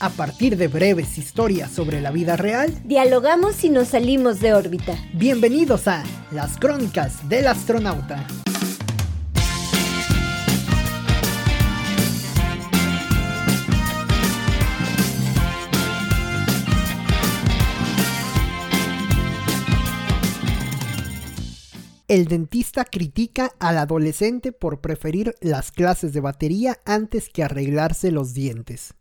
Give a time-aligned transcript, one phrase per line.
[0.00, 4.96] A partir de breves historias sobre la vida real, dialogamos y nos salimos de órbita.
[5.12, 8.26] Bienvenidos a Las Crónicas del Astronauta.
[22.08, 28.34] El dentista critica al adolescente por preferir las clases de batería antes que arreglarse los
[28.34, 28.94] dientes.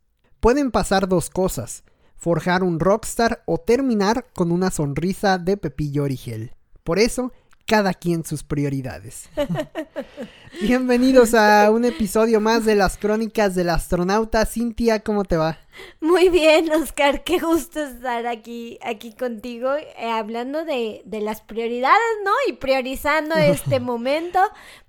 [0.44, 1.86] Pueden pasar dos cosas,
[2.18, 6.52] forjar un rockstar o terminar con una sonrisa de Pepillo Origel.
[6.84, 7.32] Por eso,
[7.66, 9.30] cada quien sus prioridades.
[10.62, 14.46] Bienvenidos a un episodio más de las crónicas del astronauta.
[14.46, 15.60] Cintia, ¿cómo te va?
[16.00, 21.98] Muy bien, Oscar, qué gusto estar aquí, aquí contigo, eh, hablando de, de, las prioridades,
[22.24, 22.32] ¿no?
[22.48, 24.40] Y priorizando este momento,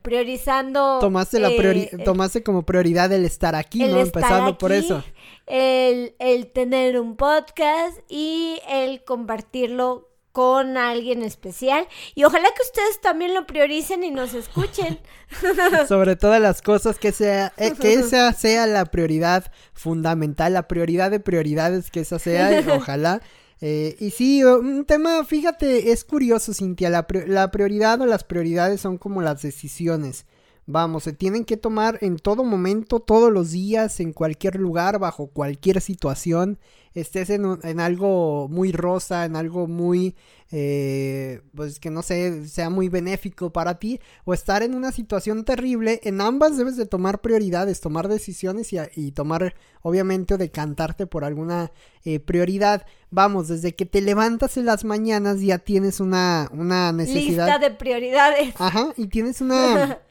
[0.02, 0.98] priorizando...
[0.98, 3.98] Tomaste, la eh, tomaste como prioridad el estar aquí, ¿no?
[3.98, 5.02] Empezando por eso
[5.46, 13.00] el, el tener un podcast y el compartirlo con alguien especial y ojalá que ustedes
[13.00, 14.98] también lo prioricen y nos escuchen.
[15.88, 21.12] Sobre todas las cosas que sea eh, que esa sea la prioridad fundamental, la prioridad
[21.12, 23.22] de prioridades que esa sea, y ojalá.
[23.60, 28.80] Eh, y sí, un tema, fíjate, es curioso, Cintia, la, la prioridad o las prioridades
[28.80, 30.26] son como las decisiones.
[30.66, 35.26] Vamos, se tienen que tomar en todo momento, todos los días, en cualquier lugar, bajo
[35.26, 36.58] cualquier situación.
[36.94, 40.14] Estés en, en algo muy rosa, en algo muy,
[40.52, 45.44] eh, pues que no sé, sea muy benéfico para ti, o estar en una situación
[45.44, 46.00] terrible.
[46.02, 51.24] En ambas debes de tomar prioridades, tomar decisiones y, y tomar, obviamente, o decantarte por
[51.24, 51.72] alguna
[52.04, 52.86] eh, prioridad.
[53.10, 57.46] Vamos, desde que te levantas en las mañanas ya tienes una, una necesidad.
[57.46, 58.54] Lista de prioridades.
[58.58, 59.98] Ajá, y tienes una.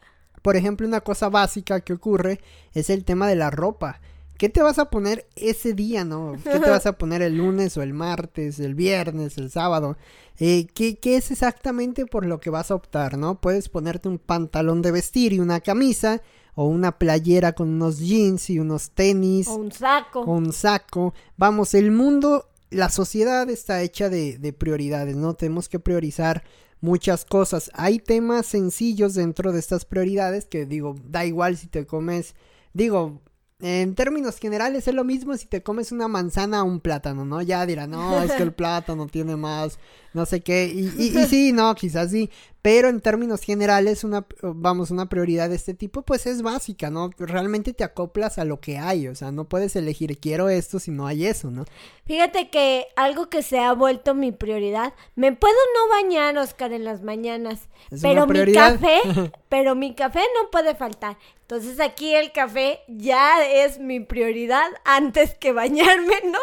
[0.44, 2.40] Por ejemplo, una cosa básica que ocurre
[2.76, 4.00] es el tema de la ropa.
[4.38, 6.36] ¿Qué te vas a poner ese día, no?
[6.44, 9.96] ¿Qué te vas a poner el lunes o el martes, el viernes, el sábado?
[10.38, 13.40] Eh, ¿qué, ¿Qué es exactamente por lo que vas a optar, no?
[13.40, 16.22] Puedes ponerte un pantalón de vestir y una camisa,
[16.56, 19.48] o una playera con unos jeans y unos tenis.
[19.48, 20.22] O un saco.
[20.22, 21.14] O un saco.
[21.38, 25.36] Vamos, el mundo, la sociedad está hecha de, de prioridades, ¿no?
[25.36, 26.44] Tenemos que priorizar
[26.84, 27.72] muchas cosas.
[27.74, 32.36] Hay temas sencillos dentro de estas prioridades que digo, da igual si te comes,
[32.74, 33.22] digo,
[33.62, 37.42] en términos generales es lo mismo si te comes una manzana o un plátano, ¿no?
[37.42, 39.80] Ya dirán, no, es que el plátano tiene más,
[40.14, 42.30] no sé qué, y, y, y sí, no, quizás sí,
[42.64, 47.10] pero en términos generales, una, vamos, una prioridad de este tipo, pues es básica, ¿no?
[47.18, 50.90] Realmente te acoplas a lo que hay, o sea, no puedes elegir quiero esto si
[50.90, 51.66] no hay eso, ¿no?
[52.06, 56.86] Fíjate que algo que se ha vuelto mi prioridad, me puedo no bañar, Oscar, en
[56.86, 57.68] las mañanas,
[58.02, 59.02] pero mi café,
[59.50, 61.18] pero mi café no puede faltar.
[61.42, 66.40] Entonces aquí el café ya es mi prioridad antes que bañarme, ¿no?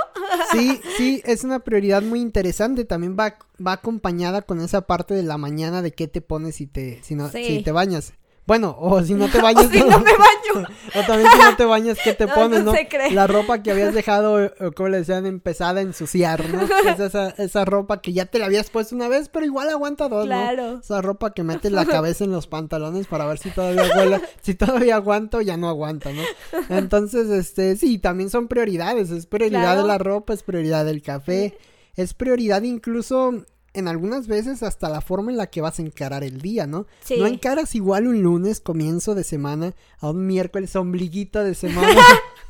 [0.53, 5.23] Sí, sí, es una prioridad muy interesante, también va va acompañada con esa parte de
[5.23, 8.15] la mañana de qué te pones si te, si no, si te bañas.
[8.51, 9.67] Bueno, o si no te bañas.
[9.67, 10.69] o si no, me baño.
[10.97, 12.75] o también si no te bañas, ¿qué te pones, no?
[13.13, 16.63] La ropa que habías dejado, como le decían, empezada a ensuciar, ¿no?
[16.91, 20.09] Es esa, esa ropa que ya te la habías puesto una vez, pero igual aguanta
[20.09, 20.81] dos, claro.
[20.83, 24.55] Esa ropa que metes la cabeza en los pantalones para ver si todavía huele, si
[24.55, 26.23] todavía aguanto, ya no aguanta, ¿no?
[26.71, 29.11] Entonces, este, sí, también son prioridades.
[29.11, 31.57] Es prioridad de la ropa, es prioridad del café
[31.97, 36.25] es prioridad incluso en algunas veces hasta la forma en la que vas a encarar
[36.25, 36.87] el día, ¿no?
[37.05, 37.17] Sí.
[37.19, 41.89] No encaras igual un lunes, comienzo de semana, a un miércoles, ombliguito de semana.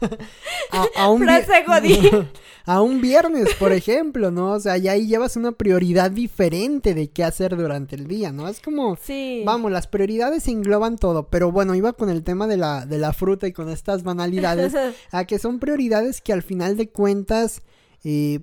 [0.97, 1.29] a, un
[2.65, 4.53] a un viernes, por ejemplo, ¿no?
[4.53, 8.49] O sea, y ahí llevas una prioridad diferente de qué hacer durante el día, ¿no?
[8.49, 9.43] Es como, sí.
[9.45, 13.13] vamos, las prioridades engloban todo, pero bueno, iba con el tema de la, de la
[13.13, 14.75] fruta y con estas banalidades,
[15.11, 17.61] a que son prioridades que al final de cuentas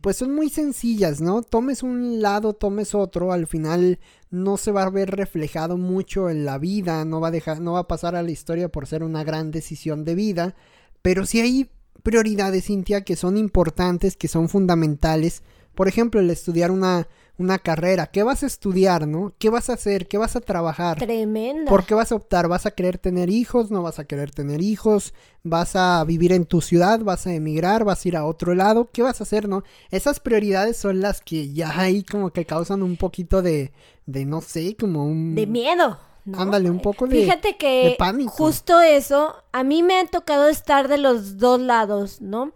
[0.01, 1.41] pues son muy sencillas, ¿no?
[1.41, 6.45] Tomes un lado, tomes otro, al final no se va a ver reflejado mucho en
[6.45, 9.03] la vida, no va a dejar, no va a pasar a la historia por ser
[9.03, 10.55] una gran decisión de vida,
[11.01, 11.69] pero sí hay
[12.03, 15.41] prioridades, Cintia, que son importantes, que son fundamentales.
[15.73, 17.07] Por ejemplo, el estudiar una,
[17.37, 18.07] una carrera.
[18.07, 19.33] ¿Qué vas a estudiar, no?
[19.37, 20.07] ¿Qué vas a hacer?
[20.07, 20.97] ¿Qué vas a trabajar?
[20.97, 21.69] Tremenda.
[21.69, 22.47] ¿Por qué vas a optar?
[22.47, 23.69] ¿Vas a querer tener hijos?
[23.71, 25.13] ¿No vas a querer tener hijos?
[25.43, 26.99] ¿Vas a vivir en tu ciudad?
[26.99, 27.83] ¿Vas a emigrar?
[27.83, 28.89] ¿Vas a ir a otro lado?
[28.91, 29.63] ¿Qué vas a hacer, no?
[29.91, 33.71] Esas prioridades son las que ya ahí como que causan un poquito de,
[34.05, 35.35] de no sé, como un...
[35.35, 35.99] De miedo.
[36.33, 38.31] Ándale, un poco de, Fíjate que pánico.
[38.31, 42.51] justo eso, a mí me ha tocado estar de los dos lados, ¿no?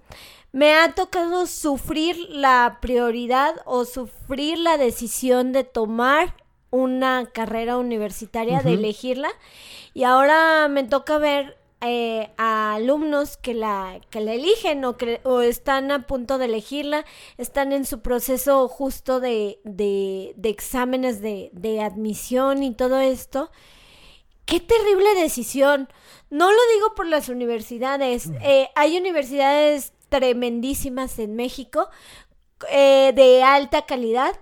[0.51, 6.36] Me ha tocado sufrir la prioridad o sufrir la decisión de tomar
[6.69, 9.30] una carrera universitaria, de elegirla.
[9.94, 15.19] Y ahora me toca ver eh, a alumnos que la, que la eligen o, que,
[15.24, 17.06] o están a punto de elegirla,
[17.38, 23.51] están en su proceso justo de, de, de exámenes de, de admisión y todo esto.
[24.45, 25.89] Qué terrible decisión.
[26.30, 28.30] No lo digo por las universidades.
[28.42, 31.90] Eh, hay universidades tremendísimas en México
[32.69, 34.36] eh, de alta calidad.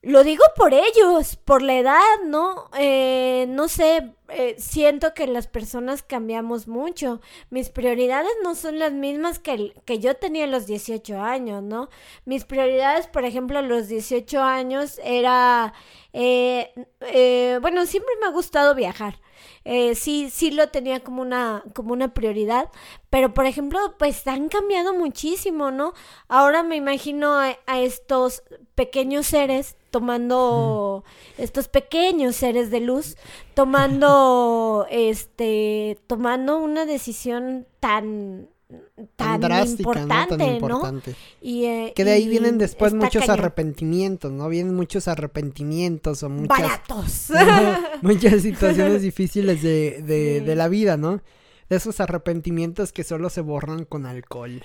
[0.00, 2.68] Lo digo por ellos, por la edad, ¿no?
[2.76, 7.20] Eh, no sé, eh, siento que las personas cambiamos mucho.
[7.50, 11.88] Mis prioridades no son las mismas que, que yo tenía a los 18 años, ¿no?
[12.24, 15.72] Mis prioridades, por ejemplo, a los 18 años era,
[16.12, 19.20] bueno, siempre me ha gustado viajar.
[19.64, 22.68] Eh, sí, sí lo tenía como una, como una prioridad,
[23.10, 25.92] pero por ejemplo, pues han cambiado muchísimo, ¿no?
[26.28, 28.42] Ahora me imagino a, estos
[28.74, 31.04] pequeños seres tomando,
[31.38, 33.16] estos pequeños seres de luz,
[33.54, 38.48] tomando, este, tomando una decisión tan
[39.16, 40.92] tan, drástica, importante, ¿no?
[41.40, 44.48] Y, eh, que de ahí vienen después muchos arrepentimientos, ¿no?
[44.48, 46.58] Vienen muchos arrepentimientos o muchas...
[46.60, 47.28] Baratos.
[48.02, 51.20] muchas situaciones difíciles de, de, de la vida, ¿no?
[51.68, 54.62] De esos arrepentimientos que solo se borran con alcohol.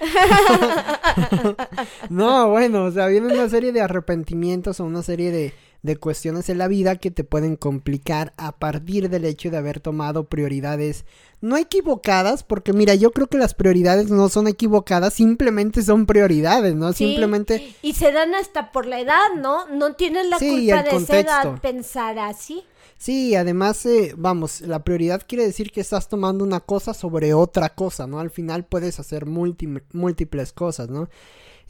[2.10, 5.53] no, bueno, o sea, viene una serie de arrepentimientos o una serie de
[5.88, 9.80] de cuestiones en la vida que te pueden complicar a partir del hecho de haber
[9.80, 11.06] tomado prioridades
[11.42, 16.75] no equivocadas, porque mira, yo creo que las prioridades no son equivocadas, simplemente son prioridades,
[16.75, 16.94] ¿no?
[16.94, 17.75] simplemente...
[17.81, 19.68] Y se dan hasta por la edad, ¿no?
[19.68, 22.63] No tienes la culpa de esa edad pensar así.
[22.98, 27.69] Sí, además, eh, vamos, la prioridad quiere decir que estás tomando una cosa sobre otra
[27.69, 28.19] cosa, ¿no?
[28.19, 31.07] Al final puedes hacer múltiples cosas, ¿no?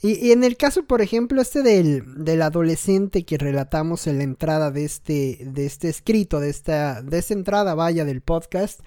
[0.02, 4.70] Y, en el caso, por ejemplo, este del, del, adolescente que relatamos en la entrada
[4.70, 8.82] de este, de este escrito, de esta, de esta entrada, vaya, del podcast,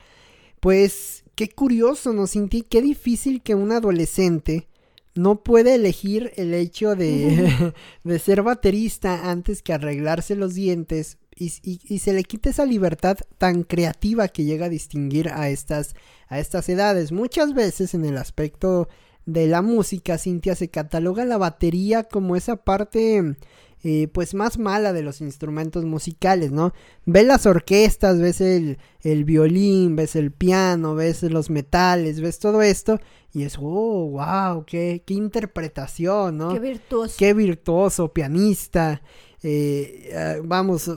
[0.60, 4.68] pues qué curioso, ¿no, sentí Qué difícil que un adolescente
[5.16, 7.74] no puede elegir el hecho de,
[8.04, 12.66] de ser baterista antes que arreglarse los dientes y, y, y, se le quita esa
[12.66, 15.94] libertad tan creativa que llega a distinguir a estas,
[16.28, 17.12] a estas edades.
[17.12, 18.88] Muchas veces en el aspecto
[19.26, 23.37] de la música, Cintia, se cataloga la batería como esa parte
[23.82, 26.75] eh, pues más mala de los instrumentos musicales, ¿no?
[27.06, 32.61] Ves las orquestas, ves el, el, violín, ves el piano, ves los metales, ves todo
[32.61, 33.00] esto
[33.32, 36.52] y es, oh, wow, qué, qué interpretación, ¿no?
[36.52, 37.14] Qué virtuoso.
[37.19, 39.00] Qué virtuoso, pianista.
[39.43, 40.90] Eh, ah, vamos,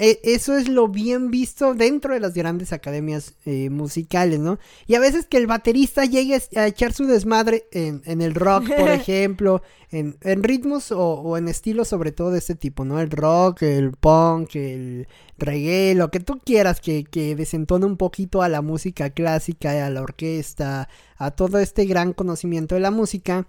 [0.00, 4.58] eso es lo bien visto dentro de las grandes academias eh, musicales, ¿no?
[4.86, 8.68] Y a veces que el baterista llegue a echar su desmadre en, en el rock,
[8.74, 12.98] por ejemplo, en, en ritmos o, en estilos sobre todo de este tipo, ¿no?
[12.98, 15.06] El rock, el punk, el
[15.36, 19.90] reggae, lo que tú quieras que, que desentone un poquito a la música clásica, a
[19.90, 23.46] la orquesta, a todo este gran conocimiento de la música.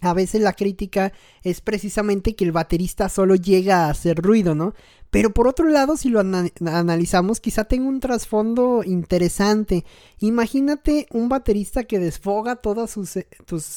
[0.00, 1.12] A veces la crítica
[1.42, 4.74] es precisamente que el baterista solo llega a hacer ruido, ¿no?
[5.10, 9.84] Pero por otro lado, si lo analizamos, quizá tenga un trasfondo interesante.
[10.20, 13.26] Imagínate un baterista que desfoga todas sus, e,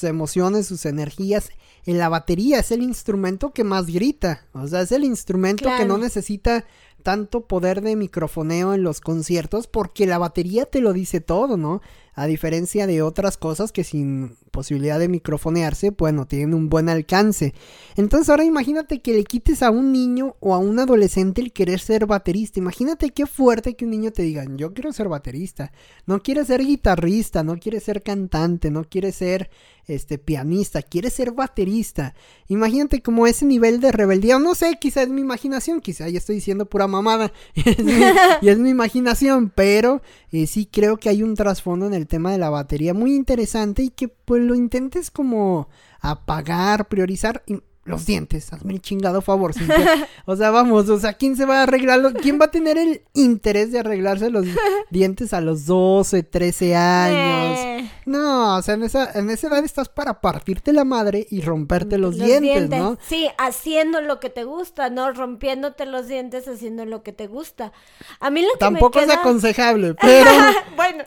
[0.03, 1.49] emociones, sus energías
[1.85, 2.59] en la batería.
[2.59, 4.45] Es el instrumento que más grita.
[4.53, 6.65] O sea, es el instrumento que no necesita
[7.03, 11.81] tanto poder de microfoneo en los conciertos porque la batería te lo dice todo, ¿no?
[12.15, 17.55] A diferencia de otras cosas que sin posibilidad de microfonearse, bueno, tienen un buen alcance.
[17.95, 21.79] Entonces ahora imagínate que le quites a un niño o a un adolescente el querer
[21.79, 22.59] ser baterista.
[22.59, 25.71] Imagínate qué fuerte que un niño te diga, yo quiero ser baterista.
[26.05, 29.49] No quiere ser guitarrista, no quiere ser cantante, no quiere ser
[29.87, 32.13] este pianista, quiere ser baterista.
[32.47, 36.35] Imagínate como ese nivel de rebeldía, no sé, quizá es mi imaginación, quizá ya estoy
[36.35, 37.31] diciendo pura mamada
[38.41, 42.31] y es mi imaginación, pero eh, sí creo que hay un trasfondo en el tema
[42.31, 47.43] de la batería muy interesante y que pues lo intentes como apagar, priorizar
[47.85, 49.53] los dientes, hazme el chingado favor.
[50.25, 52.13] O sea, vamos, o sea, ¿quién se va a arreglar?
[52.13, 54.45] ¿Quién va a tener el interés de arreglarse los
[54.89, 57.59] dientes a los 12, 13 años?
[57.59, 57.91] Eh.
[58.05, 61.97] No, o sea, en esa, en esa edad estás para partirte la madre y romperte
[61.97, 62.97] los, dientes, ¿no?
[63.05, 65.11] Sí, haciendo lo que te gusta, ¿no?
[65.11, 67.73] Rompiéndote los dientes haciendo lo que te gusta.
[68.19, 70.31] A mí lo que Tampoco me es aconsejable, pero,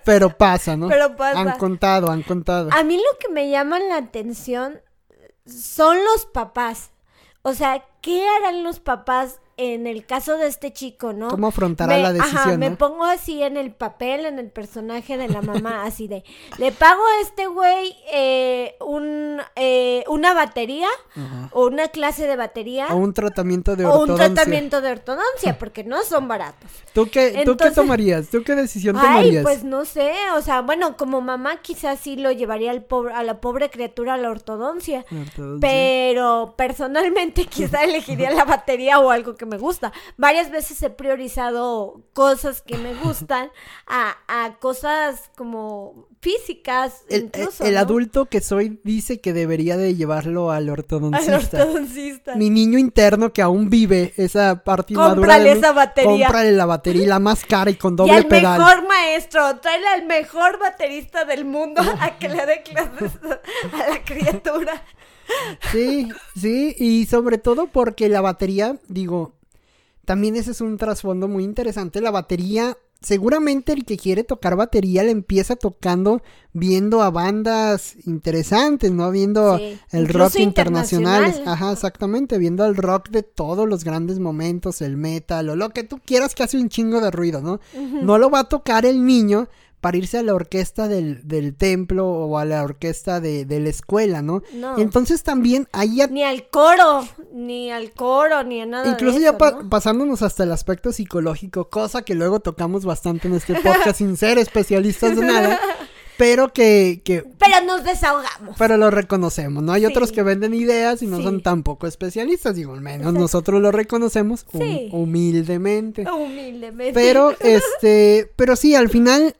[0.05, 0.89] pero pasa, ¿no?
[0.89, 1.41] Pero pasa.
[1.41, 2.71] Han contado, han contado.
[2.73, 4.81] A mí lo que me llama la atención
[5.47, 6.91] son los papás.
[7.43, 11.29] O sea, ¿qué harán los papás en el caso de este chico, ¿no?
[11.29, 12.39] ¿Cómo afrontará la decisión?
[12.39, 16.25] Ajá, me pongo así en el papel, en el personaje de la mamá, así de,
[16.59, 20.89] le pago a este güey eh, un, eh, una batería
[21.53, 22.89] o una clase de batería.
[22.91, 24.13] O un tratamiento de ortodoncia.
[24.13, 26.71] O un tratamiento de ortodoncia, porque no son baratos.
[26.93, 28.29] ¿Tú qué, ¿tú qué tomarías?
[28.29, 29.37] ¿Tú qué decisión tomarías?
[29.37, 33.15] Ay, pues no sé, o sea, bueno, como mamá quizás sí lo llevaría al pobre,
[33.15, 35.07] a la pobre criatura a la ortodoncia,
[35.63, 39.93] pero personalmente quizá elegiría la batería o algo que me gusta.
[40.17, 43.51] Varias veces he priorizado cosas que me gustan
[43.87, 47.05] a, a cosas como físicas.
[47.09, 51.37] El, incluso, el adulto que soy dice que debería de llevarlo al ortodoncista.
[51.37, 52.35] Al ortodoncista.
[52.35, 56.27] Mi niño interno que aún vive esa parte Cómprale esa batería.
[56.27, 58.59] Cómprale la batería, la más cara y con doble y al pedal.
[58.59, 63.13] mejor maestro, tráele al mejor baterista del mundo a que le dé clases
[63.73, 64.83] a la criatura.
[65.73, 69.36] Sí, sí, y sobre todo porque la batería, digo,
[70.07, 72.01] también ese es un trasfondo muy interesante.
[72.01, 76.23] La batería, seguramente el que quiere tocar batería le empieza tocando
[76.53, 79.11] viendo a bandas interesantes, ¿no?
[79.11, 79.61] Viendo
[79.91, 81.43] el rock internacional.
[81.45, 85.83] Ajá, exactamente, viendo el rock de todos los grandes momentos, el metal o lo que
[85.83, 87.61] tú quieras que hace un chingo de ruido, ¿no?
[88.01, 89.49] No lo va a tocar el niño
[89.87, 94.43] para irse a la orquesta del, templo o a la orquesta de, la escuela, ¿no?
[94.53, 94.77] ¿no?
[94.79, 100.23] Entonces también ahí Ni al coro, ni al coro, ni a nada Incluso ya pasándonos
[100.23, 105.15] hasta el aspecto psicológico, cosa que luego tocamos bastante en este podcast sin ser especialistas
[105.15, 105.61] de nada.
[106.17, 108.57] Pero que, Pero nos desahogamos.
[108.59, 109.73] Pero lo reconocemos, ¿no?
[109.73, 113.71] Hay otros que venden ideas y no son tampoco especialistas, digo, al menos nosotros lo
[113.71, 116.11] reconocemos humildemente.
[116.11, 116.93] Humildemente.
[116.93, 119.37] Pero, este, pero sí, al final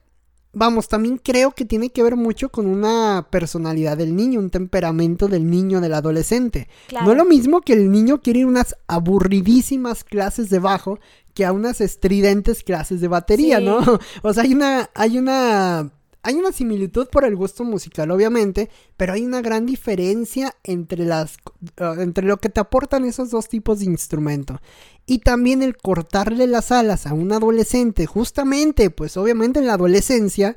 [0.57, 5.29] vamos, también creo que tiene que ver mucho con una personalidad del niño, un temperamento
[5.29, 6.69] del niño, del adolescente.
[7.05, 10.99] No es lo mismo que el niño quiere ir a unas aburridísimas clases de bajo
[11.35, 13.81] que a unas estridentes clases de batería, ¿no?
[14.23, 15.91] O sea, hay una, hay una
[16.27, 21.37] hay una similitud por el gusto musical, obviamente, pero hay una gran diferencia entre las
[21.77, 24.61] eh, entre lo que te aportan esos dos tipos de instrumento.
[25.07, 30.57] Y también el cortarle las alas a un adolescente, justamente, pues obviamente en la adolescencia,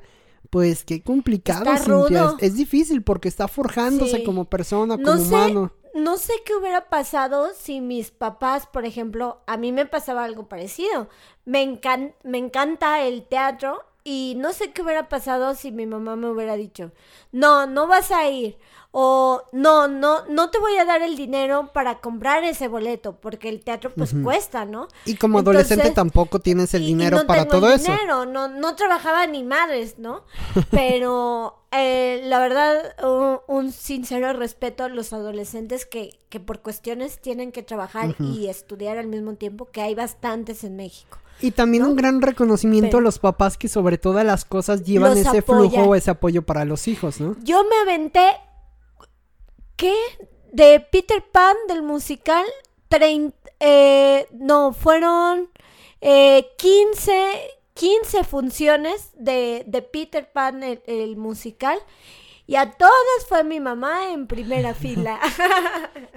[0.50, 2.34] pues qué complicado, Cintia.
[2.40, 5.72] Es, difícil porque está forjándose como persona, como humano.
[5.94, 10.50] No sé qué hubiera pasado si mis papás, por ejemplo, a mí me pasaba algo
[10.50, 11.10] parecido.
[11.46, 11.80] Me,
[12.24, 16.56] me encanta el teatro y no sé qué hubiera pasado si mi mamá me hubiera
[16.56, 16.92] dicho,
[17.32, 18.58] no, no vas a ir.
[18.92, 23.48] O no, no, no te voy a dar el dinero para comprar ese boleto, porque
[23.48, 24.88] el teatro pues cuesta, ¿no?
[25.06, 27.92] Y como adolescente tampoco tienes el dinero para todo eso.
[27.92, 30.24] Dinero, no, no trabajaba ni madres, ¿no?
[30.72, 32.96] Pero eh, la verdad,
[33.48, 38.98] un, sincero respeto a los adolescentes que, que por cuestiones tienen que trabajar y estudiar
[38.98, 41.20] al mismo tiempo, que hay bastantes en México.
[41.42, 45.42] Y también un gran reconocimiento a los papás que sobre todas las cosas llevan ese
[45.42, 47.36] flujo o ese apoyo para los hijos, ¿no?
[47.44, 48.36] Yo me aventé,
[49.76, 49.96] ¿qué?
[50.52, 52.46] De Peter Pan, del musical,
[53.60, 55.50] eh, no, fueron
[56.02, 57.12] eh, 15,
[57.74, 61.80] 15 funciones de, de Peter Pan, el musical.
[62.50, 65.20] Y a todas fue mi mamá en primera fila.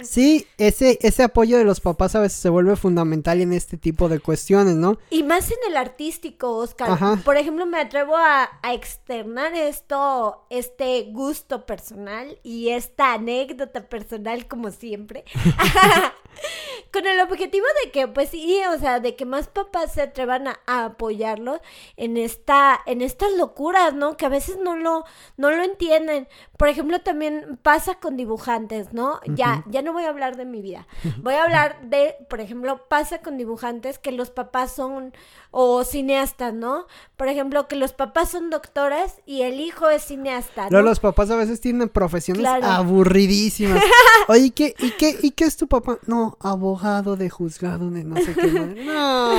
[0.01, 4.09] Sí, ese, ese apoyo de los papás a veces se vuelve fundamental en este tipo
[4.09, 4.97] de cuestiones, ¿no?
[5.11, 6.97] Y más en el artístico, Oscar.
[7.23, 14.47] Por ejemplo, me atrevo a, a, externar esto, este gusto personal y esta anécdota personal,
[14.47, 15.25] como siempre.
[16.91, 20.47] Con el objetivo de que, pues sí, o sea, de que más papás se atrevan
[20.47, 21.61] a, apoyarlo
[21.95, 24.17] en esta, en estas locuras, ¿no?
[24.17, 25.05] Que a veces no lo,
[25.37, 26.22] no lo entienden.
[26.57, 29.19] Por ejemplo, también pasa con dibujantes, ¿no?
[29.25, 30.87] Ya, ya no voy a hablar de mi vida.
[31.17, 35.13] Voy a hablar de, por ejemplo, pasa con dibujantes que los papás son,
[35.51, 36.87] o cineastas, ¿no?
[37.17, 40.81] Por ejemplo, que los papás son doctores y el hijo es cineasta, ¿no?
[40.81, 43.81] los papás a veces tienen profesiones aburridísimas.
[44.27, 45.99] Oye, ¿y qué, y, qué, ¿y qué es tu papá?
[46.05, 48.43] No, abogado de juzgado de no sé qué.
[48.83, 49.33] No,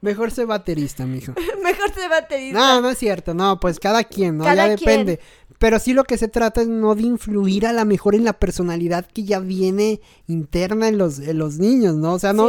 [0.00, 1.32] mejor ser baterista, mijo.
[1.62, 2.58] Mejor ser baterista.
[2.58, 4.44] No, no es cierto, no, pues cada quien, ¿no?
[4.44, 5.20] ya depende.
[5.58, 8.34] Pero sí lo que se trata es no de influir a la mejor en la
[8.34, 12.14] personalidad que ya viene interna en los, en los niños, ¿no?
[12.14, 12.48] O sea, no,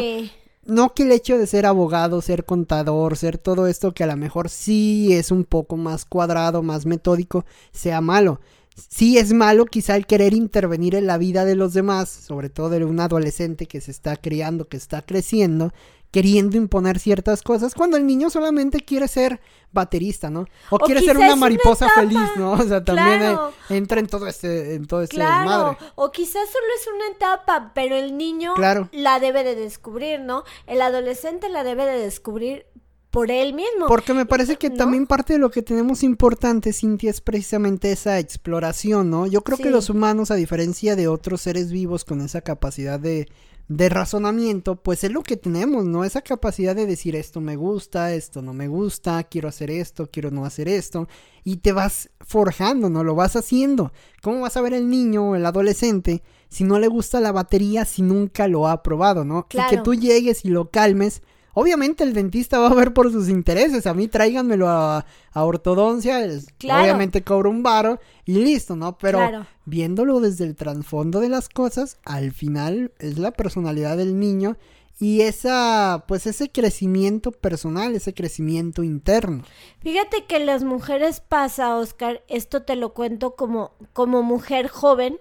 [0.65, 4.17] no que el hecho de ser abogado, ser contador, ser todo esto que a lo
[4.17, 8.41] mejor sí es un poco más cuadrado, más metódico, sea malo.
[8.75, 12.71] Sí es malo quizá el querer intervenir en la vida de los demás, sobre todo
[12.71, 15.71] de un adolescente que se está criando, que está creciendo,
[16.15, 19.41] queriendo imponer ciertas cosas cuando el niño solamente quiere ser
[19.73, 20.45] baterista, ¿no?
[20.69, 22.53] O, quiere ser una mariposa feliz, ¿no?
[22.53, 25.77] O sea, también entra en todo este, en todo este claro.
[25.95, 28.53] O quizás solo es una etapa, pero el niño
[28.93, 30.45] la debe de descubrir, ¿no?
[30.67, 32.65] El adolescente la debe de descubrir
[33.11, 33.87] por él mismo.
[33.89, 38.19] Porque me parece que también parte de lo que tenemos importante, Cintia, es precisamente esa
[38.19, 39.27] exploración, ¿no?
[39.27, 43.27] Yo creo que los humanos, a diferencia de otros seres vivos con esa capacidad de,
[43.67, 46.03] de razonamiento, pues es lo que tenemos, ¿no?
[46.03, 50.29] Esa capacidad de decir esto me gusta, esto no me gusta, quiero hacer esto, quiero
[50.29, 51.07] no hacer esto,
[51.43, 53.03] y te vas forjando, ¿no?
[53.03, 53.91] Lo vas haciendo.
[54.21, 57.85] ¿Cómo vas a ver el niño o el adolescente si no le gusta la batería
[57.85, 59.47] si nunca lo ha probado, ¿no?
[59.51, 61.21] Y que tú llegues y lo calmes
[61.55, 63.87] Obviamente el dentista va a ver por sus intereses.
[63.87, 66.19] A mí tráiganmelo a, ortodoncia.
[66.19, 68.97] Obviamente cobro un varo y listo, ¿no?
[68.97, 69.19] Pero
[69.63, 74.57] viéndolo desde el trasfondo de las cosas, al final es la personalidad del niño
[74.99, 79.43] y esa, pues ese crecimiento personal, ese crecimiento interno.
[79.79, 85.19] Fíjate que las mujeres pasa, Oscar, esto te lo cuento como, como mujer joven,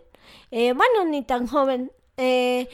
[0.51, 2.69] eh, bueno, ni tan joven, eh,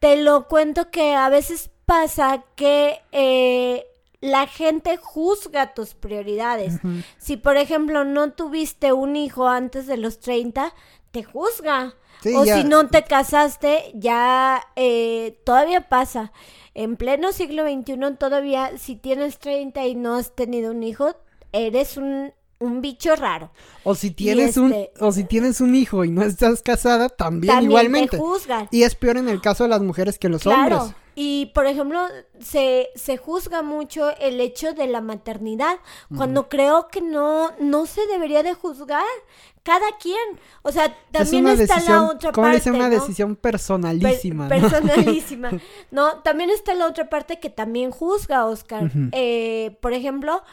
[0.00, 3.86] te lo cuento que a veces pasa que eh,
[4.20, 6.74] la gente juzga tus prioridades.
[7.16, 10.74] Si, por ejemplo, no tuviste un hijo antes de los 30,
[11.12, 11.94] te juzga.
[12.36, 16.30] o si no te casaste, ya eh, todavía pasa.
[16.74, 21.16] En pleno siglo XXI todavía, si tienes 30 y no has tenido un hijo,
[21.52, 23.50] eres un un bicho raro.
[23.84, 27.62] O si tienes un este o si tienes un hijo y no estás casada, también,
[27.62, 28.16] igualmente.
[28.16, 28.68] Te juzgan.
[28.70, 30.94] Y es peor en el caso de las mujeres que los hombres.
[31.20, 32.00] Y por ejemplo,
[32.38, 35.80] se, se juzga mucho el hecho de la maternidad,
[36.16, 39.02] cuando creo que no, no se debería de juzgar.
[39.64, 40.38] Cada quien.
[40.62, 42.70] O sea, también está la otra ¿cómo parte.
[42.70, 44.46] una decisión personalísima.
[44.46, 45.50] Personalísima.
[45.90, 46.20] ¿no?
[46.20, 48.88] También está la otra parte que también juzga, Oscar.
[49.10, 50.44] eh, por ejemplo,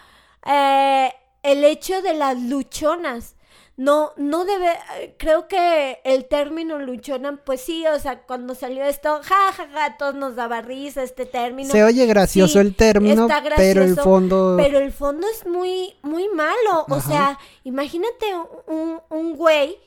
[0.47, 3.35] eh, el hecho de las luchonas.
[3.77, 4.69] No, no debe,
[5.17, 9.97] creo que el término luchona, pues sí, o sea, cuando salió esto, ja, ja, ja,
[9.97, 11.69] todos nos daba risa este término.
[11.69, 13.27] Se oye gracioso el término,
[13.57, 14.55] pero el fondo...
[14.57, 18.25] Pero el fondo es muy, muy malo, o sea, imagínate
[18.67, 19.77] un, un güey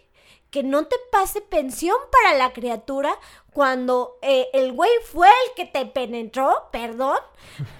[0.50, 3.14] que no te pase pensión para la criatura
[3.58, 7.18] cuando eh, el güey fue el que te penetró, perdón,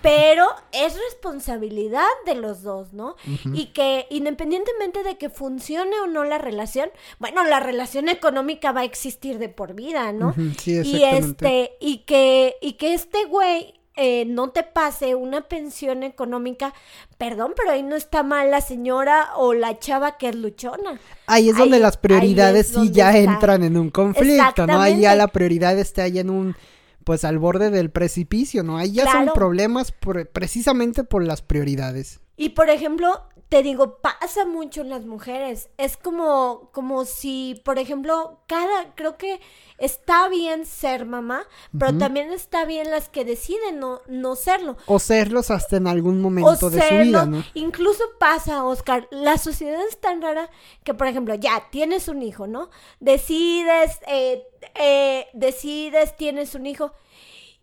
[0.03, 3.15] pero es responsabilidad de los dos, ¿no?
[3.55, 8.81] Y que independientemente de que funcione o no la relación, bueno, la relación económica va
[8.81, 10.35] a existir de por vida, ¿no?
[10.59, 16.05] sí, y este, y que, y que este güey eh, no te pase una pensión
[16.05, 16.73] económica,
[17.19, 21.01] perdón, pero ahí no está mal la señora o la chava que es luchona.
[21.27, 24.81] Ahí es donde las prioridades sí ya entran en un conflicto, ¿no?
[24.81, 26.55] Ahí ya la prioridad está ahí en un
[27.03, 28.77] pues al borde del precipicio, ¿no?
[28.79, 29.93] Ahí ya son problemas
[30.33, 32.21] precisamente por las prioridades.
[32.37, 35.71] Y por ejemplo, te digo, pasa mucho en las mujeres.
[35.79, 39.41] Es como, como si, por ejemplo, cada, creo que
[39.79, 41.47] está bien ser mamá,
[41.79, 44.77] pero también está bien las que deciden no, no serlo.
[44.85, 47.43] O serlos hasta en algún momento de su vida, ¿no?
[47.55, 50.51] Incluso pasa, Oscar, la sociedad es tan rara
[50.85, 52.69] que, por ejemplo, ya tienes un hijo, ¿no?
[53.01, 56.93] Decides, eh, eh, decides, tienes un hijo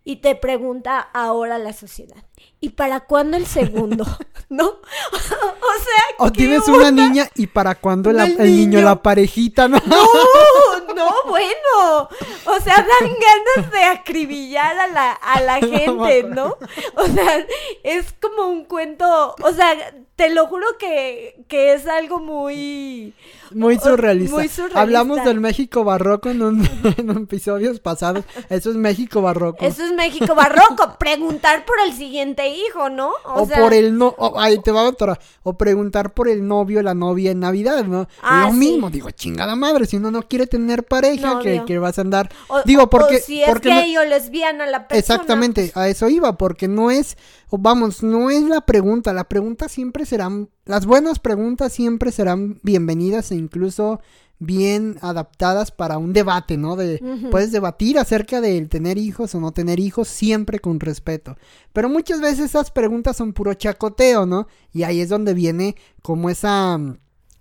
[0.06, 2.24] y te pregunta ahora la sociedad.
[2.62, 4.06] ¿Y para cuándo el segundo?
[4.50, 4.66] ¿No?
[5.12, 8.82] o sea, O tienes una niña y para cuándo el, niño.
[8.82, 9.80] la parejita, ¿no?
[9.86, 12.10] No, no, bueno.
[12.46, 13.12] O sea, dan
[13.56, 16.56] ganas de acribillar a la, a la gente, ¿no?
[16.96, 17.46] O sea,
[17.84, 19.76] es como un cuento, o sea,
[20.16, 23.14] te lo juro que, que es algo muy...
[23.52, 24.44] Muy surrealista.
[24.74, 28.24] Hablamos del México barroco en, un, en episodios pasados.
[28.50, 29.64] Eso es México barroco.
[29.64, 30.96] Eso es México barroco.
[31.00, 33.12] Preguntar por el siguiente hijo, ¿no?
[33.26, 34.16] O, por el no...
[34.38, 35.20] ahí te va otra.
[35.44, 38.08] O preguntar por el novio o la novia en Navidad, ¿no?
[38.22, 38.90] Ah, lo mismo.
[38.90, 39.86] Digo, chingada madre.
[39.86, 42.30] Si uno no quiere tener pareja, que, vas a andar...
[42.64, 43.20] Digo, porque...
[43.20, 45.00] si es porque gay o lesbiana la persona.
[45.00, 45.72] Exactamente.
[45.76, 46.38] A eso iba.
[46.38, 47.18] Porque no es...
[47.52, 49.14] Vamos, no es la pregunta.
[49.14, 50.50] La pregunta siempre serán...
[50.66, 54.00] Las buenas preguntas siempre serán bienvenidas e incluso
[54.40, 56.76] bien adaptadas para un debate, ¿no?
[56.76, 61.38] De puedes debatir acerca de tener hijos o no tener hijos siempre con respeto.
[61.74, 64.48] Pero muchas veces esas preguntas son puro chacoteo, ¿no?
[64.74, 66.80] Y ahí es donde viene como esa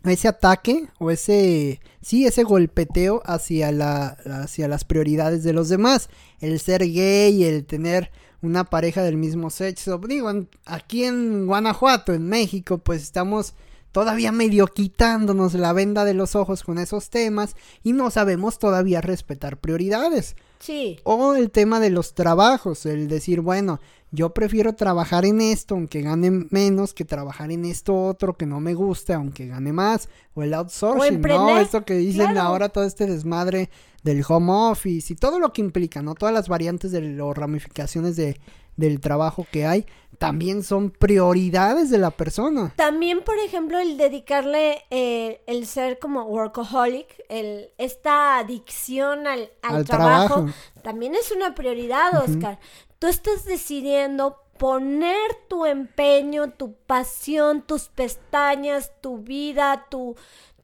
[0.04, 6.10] ese ataque o ese sí, ese golpeteo hacia la hacia las prioridades de los demás,
[6.40, 8.10] el ser gay, el tener
[8.44, 9.98] una pareja del mismo sexo.
[9.98, 10.30] Digo,
[10.64, 13.54] aquí en Guanajuato, en México, pues estamos
[13.94, 17.54] todavía medio quitándonos la venda de los ojos con esos temas
[17.84, 20.34] y no sabemos todavía respetar prioridades.
[20.58, 20.98] Sí.
[21.04, 23.78] O el tema de los trabajos, el decir, bueno,
[24.10, 28.60] yo prefiero trabajar en esto aunque gane menos que trabajar en esto otro que no
[28.60, 31.58] me guste aunque gane más o el outsourcing, ¿no?
[31.58, 33.70] Esto que dicen ahora todo este desmadre
[34.04, 36.14] del home office y todo lo que implica, ¿no?
[36.14, 38.38] Todas las variantes de las ramificaciones de,
[38.76, 39.86] del trabajo que hay
[40.18, 42.72] también son prioridades de la persona.
[42.76, 49.50] También, por ejemplo, el dedicarle eh, el ser como workaholic, el, esta adicción al,
[49.84, 50.46] trabajo,
[50.82, 52.60] también es una prioridad, Oscar.
[52.98, 60.14] Tú estás decidiendo poner tu empeño, tu pasión, tus pestañas, tu vida, tu,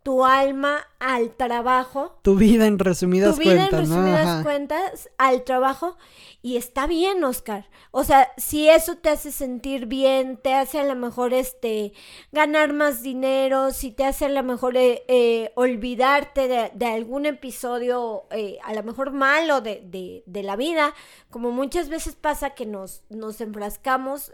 [0.03, 2.19] tu alma al trabajo.
[2.23, 3.71] Tu vida en resumidas cuentas.
[3.71, 5.97] Tu vida en resumidas cuentas al trabajo.
[6.43, 7.69] Y está bien, Oscar.
[7.91, 11.93] O sea, si eso te hace sentir bien, te hace a lo mejor este
[12.33, 18.25] ganar más dinero, si te hace a lo mejor eh, eh, olvidarte de, algún episodio
[18.31, 20.95] eh, a lo mejor malo de, de, de, la vida,
[21.31, 24.33] como muchas veces pasa que nos, nos enfrascamos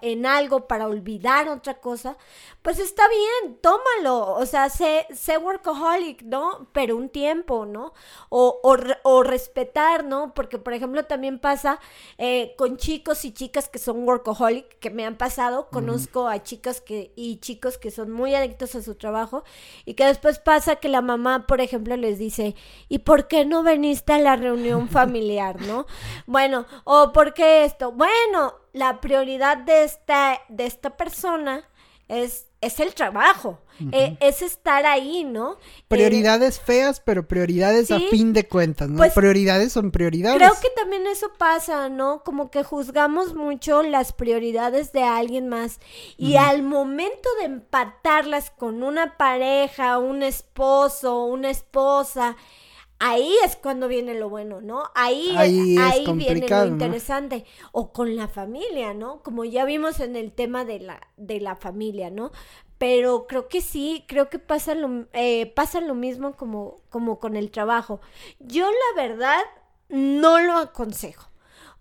[0.00, 2.16] en algo para olvidar otra cosa,
[2.62, 4.34] pues está bien, tómalo.
[4.34, 6.68] O sea, sé, sé workaholic, ¿no?
[6.72, 7.92] Pero un tiempo, ¿no?
[8.28, 10.32] O, o, o respetar, ¿no?
[10.34, 11.78] Porque, por ejemplo, también pasa
[12.56, 16.80] con chicos chicos y chicas que son workaholic, que me han pasado, conozco a chicas
[16.80, 19.42] que, y chicos que son muy adictos a su trabajo
[19.84, 22.54] y que después pasa que la mamá, por ejemplo, les dice,
[22.88, 25.86] ¿y por qué no veniste a la reunión familiar, no?
[26.26, 27.90] Bueno, o ¿por qué esto?
[27.90, 31.68] Bueno, la prioridad de esta, de esta persona
[32.08, 33.60] es, es el trabajo,
[33.92, 35.56] eh, es estar ahí, ¿no?
[35.88, 38.98] Prioridades feas, pero prioridades a fin de cuentas, ¿no?
[38.98, 40.36] Pues, prioridades son prioridades.
[40.36, 42.22] Creo que también eso pasa, ¿no?
[42.22, 45.80] Como que juzgamos mucho las prioridades de alguien más
[46.16, 52.36] y al momento de empatarlas con una pareja, un esposo, una esposa,
[52.98, 54.84] ahí es cuando viene lo bueno, ¿no?
[54.94, 57.44] Ahí, ahí, viene lo interesante.
[57.72, 59.22] O con la familia, ¿no?
[59.22, 62.32] Como ya vimos en el tema de la, de la familia, ¿no?
[62.78, 67.36] Pero creo que sí, creo que pasa lo, eh, pasa lo mismo como, como con
[67.36, 68.00] el trabajo.
[68.40, 69.40] Yo la verdad
[69.88, 71.33] no lo aconsejo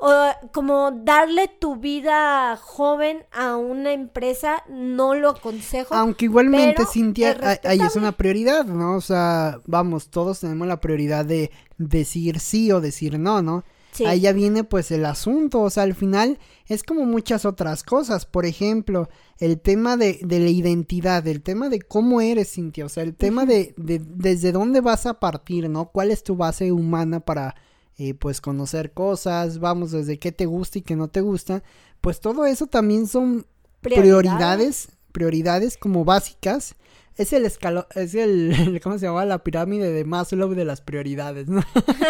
[0.05, 5.95] o como darle tu vida joven a una empresa, no lo aconsejo.
[5.95, 8.97] Aunque igualmente, Cintia, ahí es una prioridad, ¿no?
[8.97, 13.63] O sea, vamos, todos tenemos la prioridad de decir sí o decir no, ¿no?
[14.05, 16.37] Ahí ya viene pues el asunto, o sea, al final
[16.67, 19.07] es como muchas otras cosas, por ejemplo,
[19.39, 23.15] el tema de, de la identidad, el tema de cómo eres, Cintia, o sea, el
[23.15, 25.91] tema de, de desde dónde vas a partir, ¿no?
[25.91, 27.55] ¿Cuál es tu base humana para
[27.97, 31.63] eh, pues conocer cosas, vamos, desde qué te gusta y qué no te gusta,
[32.01, 33.45] pues todo eso también son
[33.81, 36.75] prioridades, prioridades como básicas.
[37.15, 39.23] Es el escalón, es el, ¿cómo se llama?
[39.25, 41.61] La pirámide de Maslow de las prioridades, ¿no?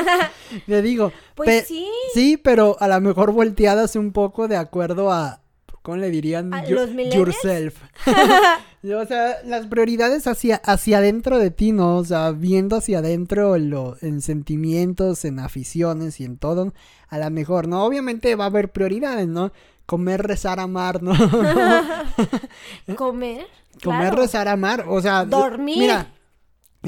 [0.68, 1.12] Le digo.
[1.36, 1.88] Pues sí.
[2.14, 5.43] Sí, pero a lo mejor volteadas un poco de acuerdo a,
[5.84, 6.52] ¿cómo le dirían?
[6.68, 7.76] yourself.
[8.08, 11.98] o sea, las prioridades hacia, hacia adentro de ti, ¿no?
[11.98, 16.74] O sea, viendo hacia adentro lo, en sentimientos, en aficiones y en todo,
[17.10, 17.86] a lo mejor, ¿no?
[17.86, 19.52] Obviamente va a haber prioridades, ¿no?
[19.86, 21.14] Comer, rezar, amar, ¿no?
[22.96, 23.46] Comer.
[23.84, 25.26] Comer, rezar, amar, o sea...
[25.26, 25.78] Dormir.
[25.78, 26.08] Mira,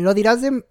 [0.02, 0.64] lo dirás de,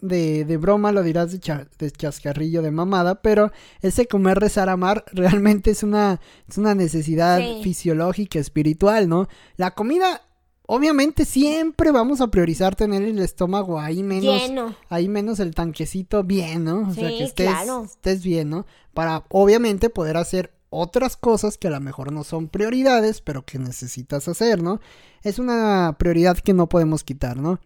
[0.44, 5.70] de, broma, lo dirás de, de, chascarrillo, de mamada, pero ese comer, rezar, amar realmente
[5.70, 9.28] es una, es una necesidad fisiológica, espiritual, ¿no?
[9.56, 10.22] La comida,
[10.66, 14.42] obviamente siempre vamos a priorizar tener el estómago ahí menos,
[14.90, 16.88] ahí menos el tanquecito bien, ¿no?
[16.88, 17.50] O sea, que estés,
[17.86, 18.66] estés bien, ¿no?
[18.92, 23.58] Para obviamente poder hacer otras cosas que a lo mejor no son prioridades, pero que
[23.58, 24.80] necesitas hacer, ¿no?
[25.22, 27.60] Es una prioridad que no podemos quitar, ¿no?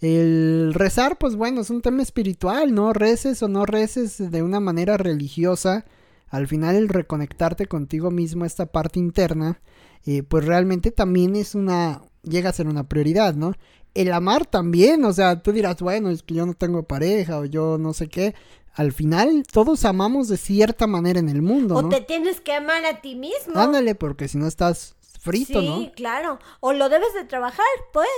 [0.00, 2.92] El rezar, pues bueno, es un tema espiritual, ¿no?
[2.92, 5.84] Reces o no reces de una manera religiosa.
[6.28, 9.60] Al final el reconectarte contigo mismo, esta parte interna,
[10.06, 13.54] eh, pues realmente también es una, llega a ser una prioridad, ¿no?
[13.94, 17.44] El amar también, o sea, tú dirás, bueno, es que yo no tengo pareja o
[17.44, 18.34] yo no sé qué.
[18.74, 21.74] Al final todos amamos de cierta manera en el mundo.
[21.74, 23.58] O te tienes que amar a ti mismo.
[23.58, 24.94] Ándale, porque si no estás
[25.28, 25.78] frito, ¿no?
[25.78, 26.38] Sí, claro.
[26.60, 28.08] O lo debes de trabajar, pues.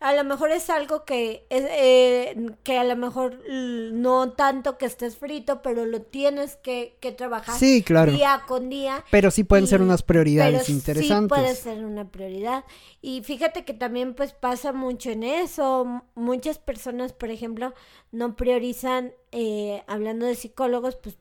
[0.00, 4.86] A lo mejor es algo que, es, eh, que a lo mejor no tanto que
[4.86, 8.10] estés frito, pero lo tienes que, que trabajar sí, claro.
[8.10, 9.04] día con día.
[9.10, 11.36] Pero sí pueden ser unas prioridades pero interesantes.
[11.36, 12.64] Sí puede ser una prioridad.
[13.02, 16.02] Y fíjate que también pues pasa mucho en eso.
[16.14, 17.74] Muchas personas, por ejemplo,
[18.10, 21.18] no priorizan, eh, hablando de psicólogos, pues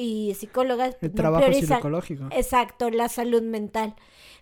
[0.00, 2.28] y psicólogas el trabajo psicológico.
[2.30, 3.94] Exacto, la salud mental.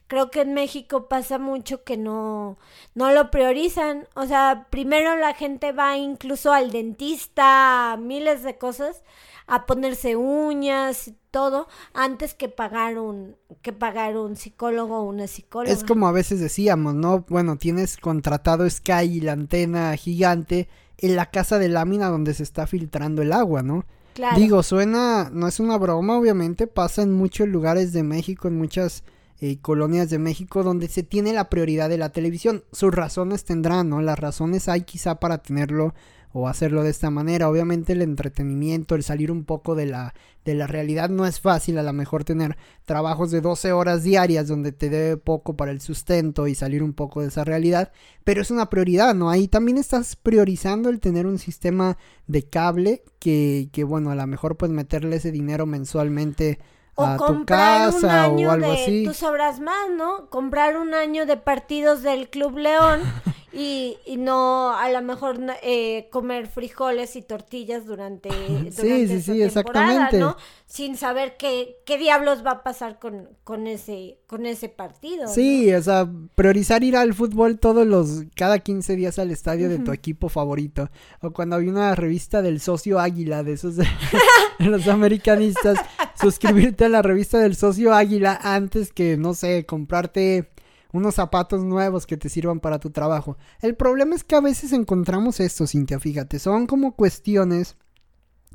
[0.09, 2.57] Creo que en México pasa mucho que no,
[2.95, 4.09] no lo priorizan.
[4.15, 9.05] O sea, primero la gente va incluso al dentista, a miles de cosas,
[9.47, 15.27] a ponerse uñas y todo, antes que pagar un, que pagar un psicólogo o una
[15.27, 15.73] psicóloga.
[15.73, 17.27] Es como a veces decíamos, ¿no?
[17.29, 22.43] Bueno, tienes contratado Sky y la antena gigante en la casa de lámina donde se
[22.43, 23.85] está filtrando el agua, ¿no?
[24.15, 24.39] Claro.
[24.39, 29.05] Digo, suena, no es una broma, obviamente, pasa en muchos lugares de México, en muchas
[29.41, 32.65] eh, colonias de México donde se tiene la prioridad de la televisión.
[32.73, 34.01] Sus razones tendrán, ¿no?
[34.03, 35.95] Las razones hay quizá para tenerlo
[36.33, 37.49] o hacerlo de esta manera.
[37.49, 41.79] Obviamente el entretenimiento, el salir un poco de la, de la realidad no es fácil,
[41.79, 45.81] a lo mejor tener trabajos de 12 horas diarias donde te debe poco para el
[45.81, 47.93] sustento y salir un poco de esa realidad,
[48.25, 49.31] pero es una prioridad, ¿no?
[49.31, 51.97] Ahí también estás priorizando el tener un sistema
[52.27, 56.59] de cable que, que bueno, a lo mejor pues meterle ese dinero mensualmente
[56.99, 60.27] o comprar un año de, Tú sabrás más, ¿no?
[60.31, 63.01] Comprar un año de partidos del Club León
[63.53, 69.23] y, y no a lo mejor eh, comer frijoles y tortillas durante, durante sí, sí,
[69.23, 70.19] sí, exactamente.
[70.19, 70.37] ¿no?
[70.67, 75.27] Sin saber qué, qué diablos va a pasar con, con ese con ese partido.
[75.29, 79.79] Sí, o sea, priorizar ir al fútbol todos los cada 15 días al estadio de
[79.79, 80.91] tu equipo favorito
[81.23, 83.87] o cuando había una revista del socio Águila de esos de
[84.59, 85.79] los americanistas
[86.21, 90.51] suscribirte a la revista del socio Águila antes que, no sé, comprarte
[90.93, 93.37] unos zapatos nuevos que te sirvan para tu trabajo.
[93.61, 97.77] El problema es que a veces encontramos esto, Cintia, fíjate, son como cuestiones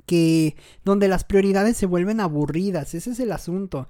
[0.06, 3.88] que donde las prioridades se vuelven aburridas, ese es el asunto.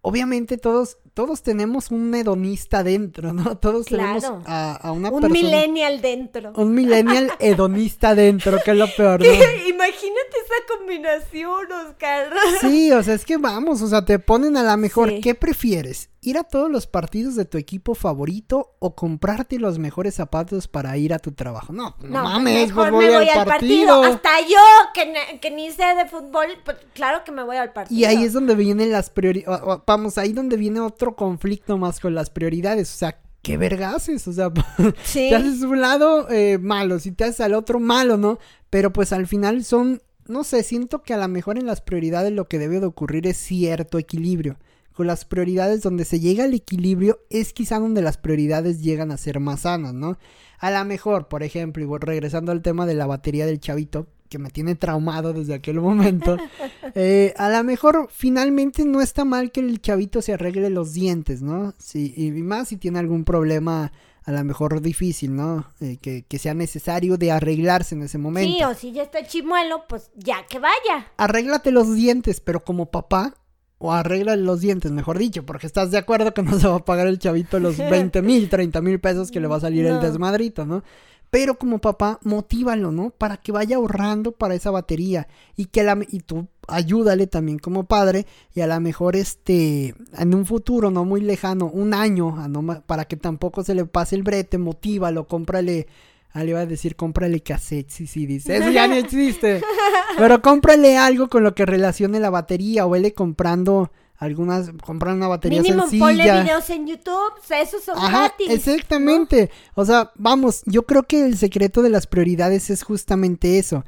[0.00, 3.56] Obviamente todos, todos tenemos un hedonista dentro, ¿no?
[3.56, 5.40] Todos tenemos a, a una un persona.
[5.40, 6.52] Un millennial dentro.
[6.56, 9.26] Un millennial hedonista dentro, que es lo peor, ¿no?
[9.26, 12.32] Imagínate esa combinación, Oscar.
[12.60, 15.20] Sí, o sea, es que vamos, o sea, te ponen a la mejor.
[15.20, 16.10] ¿Qué prefieres?
[16.24, 20.96] ir a todos los partidos de tu equipo favorito o comprarte los mejores zapatos para
[20.96, 21.72] ir a tu trabajo.
[21.72, 24.02] No, no, mames, pues voy, me voy al, partido.
[24.02, 24.58] Hasta yo,
[25.40, 27.98] que, ni sé de fútbol, pues claro que me voy al partido.
[27.98, 29.60] Y ahí es donde vienen las prioridades.
[29.86, 32.92] Vamos, ahí donde viene otro conflicto más con las prioridades.
[32.94, 34.26] O sea, qué vergases.
[34.26, 34.52] O sea,
[35.04, 38.38] si te haces un lado eh, malo, si te haces al otro malo, ¿no?
[38.70, 40.02] Pero pues al final son.
[40.26, 43.26] No sé, siento que a lo mejor en las prioridades lo que debe de ocurrir
[43.26, 44.56] es cierto equilibrio
[44.94, 49.18] con las prioridades donde se llega al equilibrio es quizá donde las prioridades llegan a
[49.18, 50.16] ser más sanas, ¿no?
[50.60, 54.38] A lo mejor, por ejemplo, y regresando al tema de la batería del chavito, que
[54.40, 56.36] me tiene traumado desde aquel momento,
[56.96, 61.40] eh, a lo mejor finalmente no está mal que el chavito se arregle los dientes,
[61.40, 61.72] ¿no?
[61.78, 63.92] Sí, y más si tiene algún problema
[64.24, 65.66] a lo mejor difícil, ¿no?
[65.80, 68.52] Eh, que, que, sea necesario de arreglarse en ese momento.
[68.52, 71.12] Sí, o si ya está chimuelo, pues ya que vaya.
[71.16, 73.36] Arréglate los dientes, pero como papá,
[73.78, 76.84] o arregla los dientes, mejor dicho, porque estás de acuerdo que no se va a
[76.84, 80.00] pagar el chavito los 20 mil, 30 mil pesos que le va a salir el
[80.00, 80.82] desmadrito, ¿no?
[81.30, 83.10] Pero como papá, motívalo, ¿no?
[83.10, 87.84] Para que vaya ahorrando para esa batería y que la y tú ayúdale también como
[87.84, 92.36] padre y a lo mejor este en un futuro no muy lejano, un año,
[92.86, 95.86] para que tampoco se le pase el brete, motívalo, cómprale
[96.34, 98.56] Ah, le iba a decir, cómprale cassette, sí, sí, dice.
[98.56, 99.62] Eso ya no existe.
[100.18, 105.28] Pero cómprale algo con lo que relacione la batería o vele comprando algunas, comprar una
[105.28, 106.04] batería Mínimo sencilla.
[106.04, 108.48] ponle videos en YouTube, esos son gratis.
[108.48, 109.50] Exactamente.
[109.74, 113.84] O sea, vamos, yo creo que el secreto de las prioridades es justamente eso.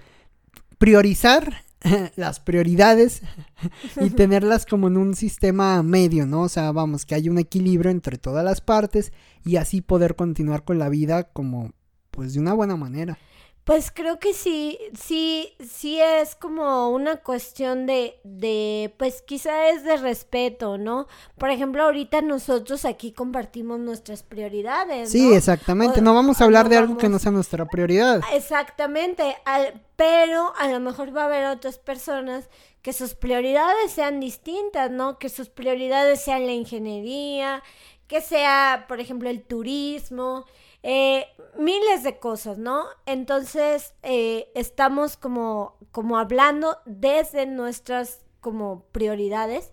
[0.79, 1.65] Priorizar
[2.17, 3.23] las prioridades
[4.01, 6.43] y tenerlas como en un sistema medio, ¿no?
[6.43, 9.13] O sea, vamos, que haya un equilibrio entre todas las partes
[9.45, 11.73] y así poder continuar con la vida como
[12.11, 13.19] pues de una buena manera.
[13.67, 19.83] Pues creo que sí, sí, sí es como una cuestión de, de, pues quizá es
[19.83, 21.09] de respeto, ¿no?
[21.37, 25.11] Por ejemplo, ahorita nosotros aquí compartimos nuestras prioridades.
[25.11, 28.21] Sí, exactamente, no vamos a hablar de algo que no sea nuestra prioridad.
[28.33, 29.37] Exactamente,
[29.97, 32.49] pero a lo mejor va a haber otras personas
[32.83, 35.19] que sus prioridades sean distintas, ¿no?
[35.19, 37.65] Que sus prioridades sean la ingeniería,
[38.07, 40.47] que sea, por ejemplo, el turismo,
[40.89, 41.27] eh,
[41.59, 42.85] miles de cosas, ¿no?
[43.07, 49.73] Entonces, eh, estamos como, como hablando desde nuestras como prioridades,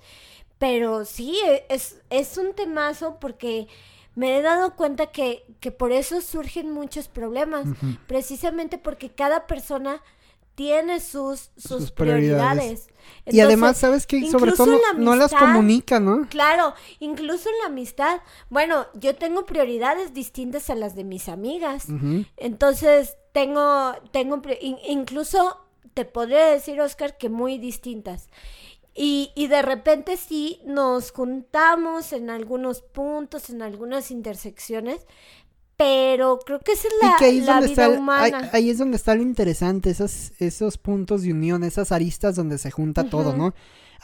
[0.57, 3.67] pero sí, e, es, es un temazo porque
[4.15, 7.67] me he dado cuenta que, que por eso surgen muchos problemas,
[8.07, 10.01] precisamente porque cada persona
[10.55, 12.87] tiene sus, sus, prioridades.
[13.25, 14.29] y además, ¿sabes qué?
[14.29, 16.27] Sobre todo no, las comunica, ¿no?
[16.29, 18.21] Claro, incluso en la amistad.
[18.49, 21.87] Bueno, yo tengo prioridades distintas a las de mis amigas.
[22.37, 25.59] Entonces, tengo, tengo, incluso
[25.93, 28.29] te podría decir, Oscar, que muy distintas.
[28.95, 35.07] Y, y, de repente sí nos juntamos en algunos puntos, en algunas intersecciones,
[35.83, 38.49] pero creo que esa es la, vida humana.
[38.53, 42.71] Ahí, es donde está lo interesante, esos, esos puntos de unión, esas aristas donde se
[42.71, 43.53] junta todo, ¿no?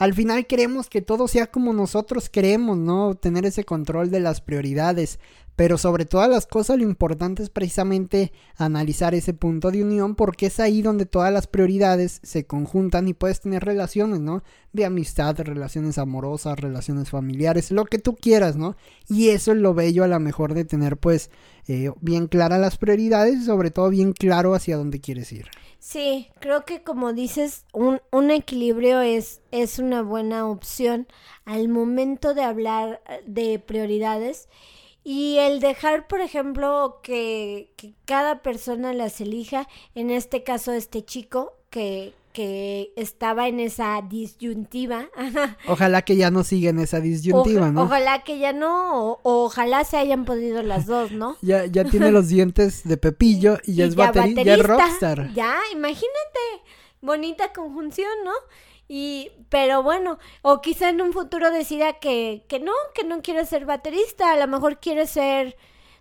[0.00, 3.16] Al final queremos que todo sea como nosotros queremos, ¿no?
[3.16, 5.20] Tener ese control de las prioridades.
[5.56, 10.46] Pero sobre todas las cosas lo importante es precisamente analizar ese punto de unión porque
[10.46, 14.42] es ahí donde todas las prioridades se conjuntan y puedes tener relaciones, ¿no?
[14.72, 18.76] De amistad, relaciones amorosas, relaciones familiares, lo que tú quieras, ¿no?
[19.06, 21.30] Y eso es lo bello a lo mejor de tener pues
[21.68, 25.50] eh, bien claras las prioridades y sobre todo bien claro hacia dónde quieres ir.
[25.80, 31.08] Sí, creo que como dices, un, un equilibrio es, es una buena opción
[31.46, 34.48] al momento de hablar de prioridades.
[35.02, 37.72] Y el dejar, por ejemplo, que,
[38.04, 45.08] cada persona las elija, en este caso este chico que, que estaba en esa disyuntiva.
[45.68, 47.82] Ojalá que ya no siga en esa disyuntiva, ¿no?
[47.82, 51.36] Ojalá que ya no, o, ojalá se hayan podido las dos, ¿no?
[51.42, 55.32] ya, ya tiene los dientes de Pepillo y ya es baterista, ya es rockstar.
[55.34, 56.40] Ya, imagínate,
[57.00, 58.32] bonita conjunción, ¿no?
[58.92, 63.46] Y, pero bueno, o quizá en un futuro decida que, que no, que no quiere
[63.46, 65.56] ser baterista, a lo mejor quiere ser,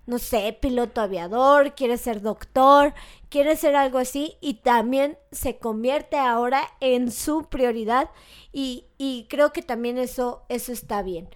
[0.10, 2.94] no sé, piloto aviador, quiere ser doctor,
[3.30, 8.10] quiere ser algo así y también se convierte ahora en su prioridad
[8.52, 11.30] y, y creo que también eso, eso está bien.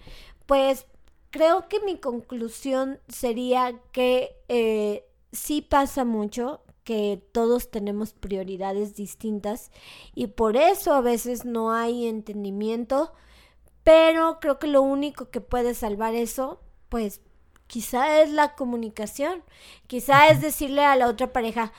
[0.46, 0.86] Pues
[1.30, 9.70] creo que mi conclusión sería que eh, sí pasa mucho, que todos tenemos prioridades distintas
[10.16, 13.12] y por eso a veces no hay entendimiento,
[13.84, 17.20] pero creo que lo único que puede salvar eso, pues
[17.74, 19.42] quizá es la comunicación,
[19.88, 21.72] quizá es decirle a la otra pareja,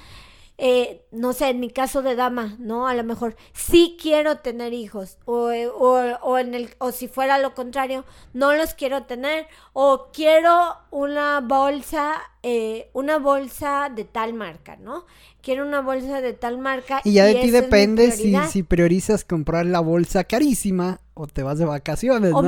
[0.58, 2.90] eh, no sé, en mi caso de dama, ¿no?
[2.90, 7.38] A lo mejor sí quiero tener hijos, o, o, o, en el, o si fuera
[7.38, 8.04] lo contrario,
[8.34, 12.16] no los quiero tener, o quiero una bolsa,
[12.48, 15.08] eh, una bolsa de tal marca, ¿no?
[15.42, 17.02] Quiero una bolsa de tal marca.
[17.04, 21.58] Y ya de ti depende si, si priorizas comprar la bolsa carísima o te vas
[21.58, 22.44] de vacaciones, ¿no?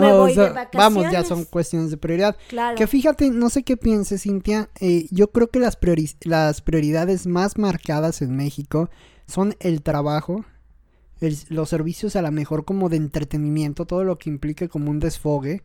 [0.75, 2.37] Vamos, ya son cuestiones de prioridad.
[2.47, 2.77] Claro.
[2.77, 4.69] Que fíjate, no sé qué pienses, Cintia.
[4.79, 5.79] Eh, yo creo que las,
[6.25, 8.91] las prioridades más marcadas en México
[9.25, 10.45] son el trabajo,
[11.49, 15.63] los servicios a lo mejor como de entretenimiento, todo lo que implique como un desfogue.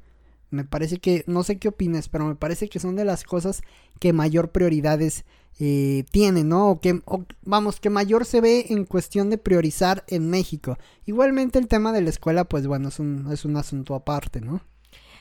[0.52, 3.62] Me parece que, no sé qué opines, pero me parece que son de las cosas
[3.98, 5.24] que mayor prioridades
[5.58, 6.70] eh, tiene, ¿no?
[6.70, 7.02] O que,
[7.42, 10.78] vamos, que mayor se ve en cuestión de priorizar en México.
[11.06, 14.62] Igualmente el tema de la escuela, pues bueno, es un, es un asunto aparte, ¿no?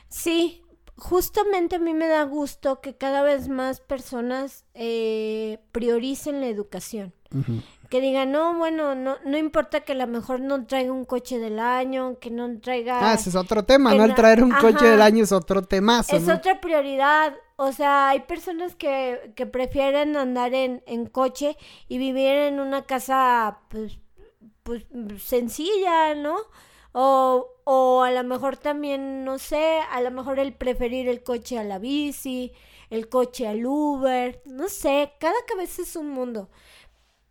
[0.08, 0.62] Sí,
[0.96, 7.12] justamente a mí me da gusto que cada vez más personas eh, prioricen la educación.
[7.92, 11.38] Que digan, no, bueno, no, no importa que a lo mejor no traiga un coche
[11.38, 13.10] del año, que no traiga...
[13.10, 14.04] Ah, ese es otro tema, ¿no?
[14.04, 16.02] El traer un coche del año es otro tema.
[16.08, 17.34] Es otra prioridad.
[17.56, 22.86] O sea, hay personas que, que prefieren andar en, en coche y vivir en una
[22.86, 23.98] casa, pues,
[24.62, 24.86] pues,
[25.22, 26.36] sencilla, ¿no?
[26.92, 31.58] O, o a lo mejor también, no sé, a lo mejor el preferir el coche
[31.58, 32.54] a la bici,
[32.88, 36.48] el coche al Uber, no sé, cada cabeza es un mundo.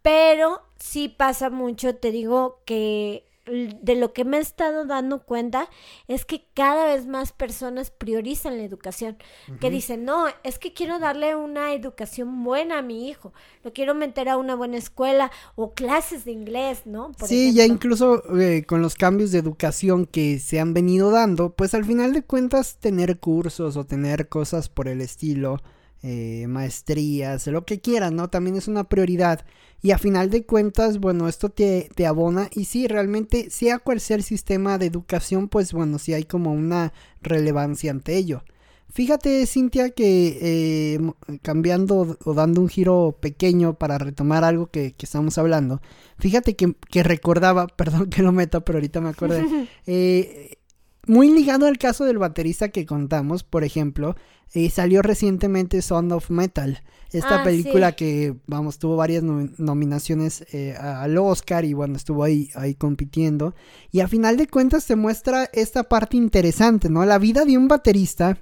[0.02, 5.68] Pero sí pasa mucho, te digo que de lo que me he estado dando cuenta
[6.08, 9.18] es que cada vez más personas priorizan la educación,
[9.60, 13.34] que dicen, no, es que quiero darle una educación buena a mi hijo,
[13.64, 17.12] lo quiero meter a una buena escuela o clases de inglés, ¿no?
[17.26, 21.74] sí, ya incluso eh, con los cambios de educación que se han venido dando, pues
[21.74, 25.62] al final de cuentas tener cursos o tener cosas por el estilo,
[26.04, 28.30] eh, maestrías, lo que quieras, ¿no?
[28.30, 29.46] También es una prioridad.
[29.82, 32.50] Y a final de cuentas, bueno, esto te, te abona.
[32.54, 36.54] Y sí, realmente, sea cual sea el sistema de educación, pues bueno, sí hay como
[36.54, 38.44] una relevancia ante ello.
[38.94, 41.00] Fíjate, Cintia, que eh,
[41.42, 45.82] cambiando o dando un giro pequeño para retomar algo que, que estamos hablando,
[46.20, 49.46] fíjate que, que, recordaba, perdón que lo meta, pero ahorita me acordé,
[49.86, 50.58] eh,
[51.08, 54.16] muy ligado al caso del baterista que contamos, por ejemplo,
[54.54, 60.76] eh, salió recientemente Sound of Metal, esta ah, película que, vamos, tuvo varias nominaciones eh,
[60.80, 63.54] al Oscar y bueno, estuvo ahí, ahí compitiendo.
[63.92, 67.06] Y a final de cuentas te muestra esta parte interesante, ¿no?
[67.06, 68.38] La vida de un baterista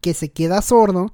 [0.00, 1.12] que se queda sordo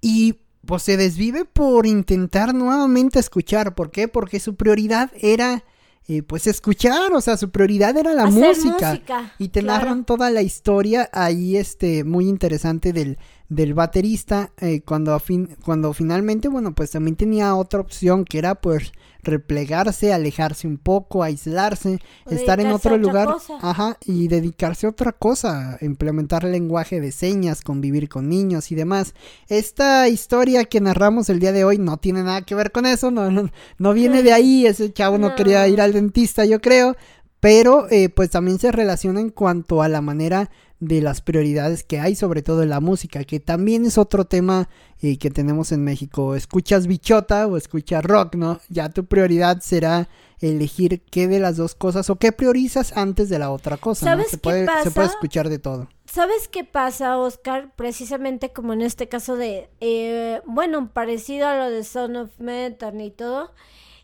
[0.00, 3.76] y pues se desvive por intentar nuevamente escuchar.
[3.76, 4.08] ¿Por qué?
[4.08, 5.64] Porque su prioridad era
[6.10, 8.98] eh, pues escuchar, o sea, su prioridad era la música,
[9.38, 13.18] Y te narran toda la historia ahí, este, muy interesante del,
[13.50, 18.54] del baterista eh, cuando, fin, cuando finalmente, bueno, pues también tenía otra opción que era
[18.54, 18.90] pues
[19.28, 23.28] replegarse, alejarse un poco, aislarse, estar en otro lugar,
[23.60, 29.14] ajá, y dedicarse a otra cosa, implementar lenguaje de señas, convivir con niños y demás.
[29.48, 33.10] Esta historia que narramos el día de hoy no tiene nada que ver con eso,
[33.10, 33.30] no,
[33.78, 36.96] no, viene de ahí, ese chavo no, quería ir al dentista, yo creo,
[37.40, 40.50] pero eh, pues también se relaciona en cuanto a la manera
[40.80, 44.68] de las prioridades que hay, sobre todo en la música, que también es otro tema
[45.02, 46.34] eh, que tenemos en México.
[46.34, 48.60] Escuchas bichota o escuchas rock, ¿no?
[48.68, 50.08] Ya tu prioridad será
[50.40, 54.06] elegir qué de las dos cosas o qué priorizas antes de la otra cosa.
[54.06, 55.88] ¿Sabes se, puede, se puede escuchar de todo.
[56.06, 57.72] ¿Sabes qué pasa, Oscar?
[57.74, 63.00] Precisamente como en este caso de, eh, bueno, parecido a lo de Son of Metal
[63.00, 63.52] y todo,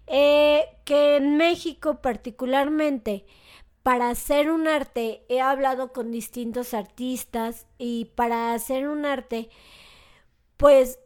[0.07, 3.25] eh, que en México particularmente
[3.85, 9.51] para hacer un arte, he hablado con distintos artistas y para hacer un arte,
[10.57, 10.99] pues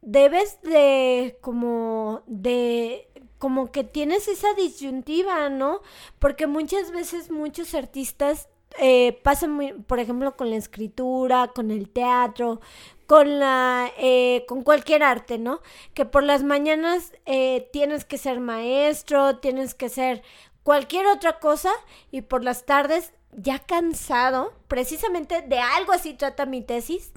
[0.00, 3.08] debes de como de
[3.38, 5.80] como que tienes esa disyuntiva, ¿no?
[6.20, 11.90] Porque muchas veces muchos artistas eh, pasan, muy, por ejemplo, con la escritura, con el
[11.90, 12.60] teatro,
[13.06, 15.60] con la, eh, con cualquier arte, ¿no?
[15.94, 20.22] Que por las mañanas eh, tienes que ser maestro, tienes que ser
[20.62, 21.70] cualquier otra cosa
[22.10, 27.12] y por las tardes ya cansado, precisamente de algo así trata mi tesis,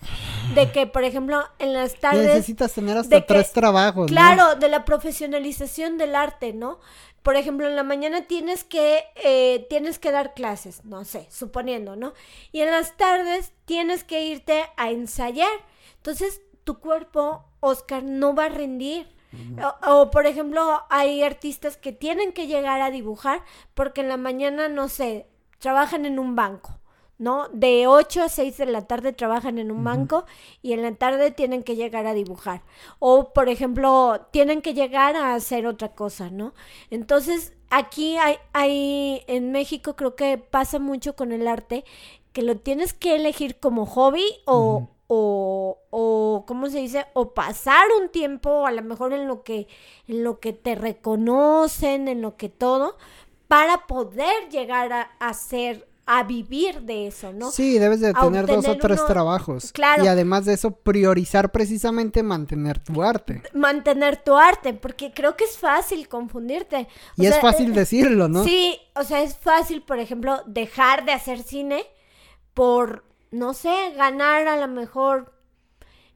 [0.53, 2.25] de que por ejemplo en las tardes...
[2.25, 4.07] Necesitas tener hasta tres trabajos.
[4.11, 6.79] Claro, de la profesionalización del arte, ¿no?
[7.23, 11.95] Por ejemplo, en la mañana tienes que, eh, tienes que dar clases, no sé, suponiendo,
[11.95, 12.13] ¿no?
[12.51, 15.51] Y en las tardes tienes que irte a ensayar.
[15.95, 19.07] Entonces, tu cuerpo, Oscar, no va a rendir
[19.87, 24.67] o, por ejemplo, hay artistas que tienen que llegar a dibujar porque en la mañana,
[24.69, 25.27] no sé,
[25.59, 26.79] trabajan en un banco,
[27.17, 27.47] ¿no?
[27.53, 30.25] De 8 a 6 de la tarde trabajan en un banco
[30.61, 32.63] y en la tarde tienen que llegar a dibujar.
[32.99, 36.53] O, por ejemplo, tienen que llegar a hacer otra cosa, ¿no?
[36.89, 41.85] Entonces, aquí hay, hay en México creo que pasa mucho con el arte
[42.33, 47.05] que lo tienes que elegir como hobby o, o, o ¿cómo se dice?
[47.13, 49.67] O pasar un tiempo, a lo mejor en lo que,
[50.07, 52.97] en lo que te reconocen, en lo que todo,
[53.47, 57.51] para poder llegar a, hacer a vivir de eso, ¿no?
[57.51, 59.71] Sí, debes de tener dos o tres trabajos.
[59.71, 60.03] Claro.
[60.03, 63.41] Y además de eso, priorizar precisamente mantener tu arte.
[63.53, 66.87] Mantener tu arte, porque creo que es fácil confundirte.
[67.15, 68.43] y es fácil eh, decirlo, ¿no?
[68.43, 71.85] Sí, o sea, es fácil, por ejemplo, dejar de hacer cine
[72.53, 75.33] por no sé, ganar a lo mejor,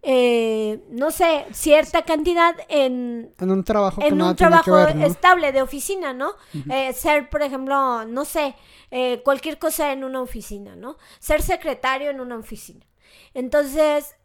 [0.03, 6.13] eh, no sé, cierta cantidad en, en un trabajo, en un trabajo estable de oficina,
[6.13, 6.33] ¿no?
[6.69, 8.55] Eh, ser, por ejemplo, no sé,
[8.91, 10.97] eh, cualquier cosa en una oficina, ¿no?
[11.17, 12.85] Ser secretario en una oficina.
[13.33, 14.15] Entonces,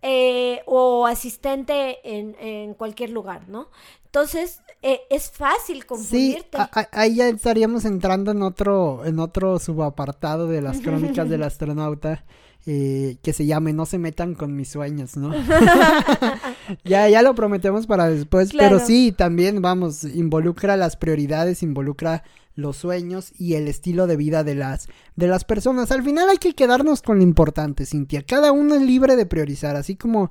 [0.66, 3.70] o asistente en, en, cualquier lugar, ¿no?
[4.04, 6.58] Entonces, es fácil confundirte.
[6.58, 12.24] Sí, ahí ya estaríamos entrando en otro, en otro subapartado de las crónicas del astronauta.
[12.64, 15.32] Eh, que se llame No se metan con mis sueños, ¿no?
[16.84, 22.22] ya, ya lo prometemos para después, pero sí, también, vamos, involucra las prioridades, involucra
[22.54, 25.90] los sueños y el estilo de vida de las, de las personas.
[25.90, 28.22] Al final hay que quedarnos con lo importante, Cintia.
[28.22, 30.30] Cada uno es libre de priorizar, así como